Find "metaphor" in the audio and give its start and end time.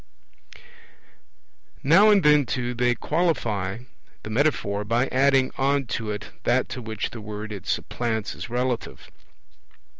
4.31-4.83